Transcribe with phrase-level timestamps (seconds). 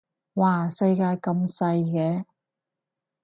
[0.33, 2.25] 嘩世界咁細嘅